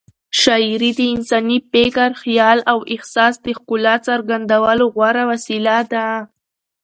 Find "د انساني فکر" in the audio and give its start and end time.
0.99-2.09